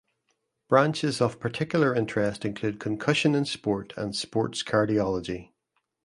Branches 0.67 1.21
of 1.21 1.39
particular 1.39 1.93
interest 1.93 2.43
include 2.43 2.79
concussion 2.79 3.35
in 3.35 3.45
sport 3.45 3.93
and 3.95 4.15
sports 4.15 4.63
cardiology. 4.63 5.51